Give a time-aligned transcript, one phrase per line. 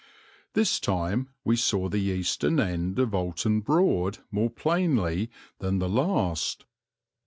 [0.53, 6.65] This time we saw the eastern end of Oulton Broad more plainly than the last.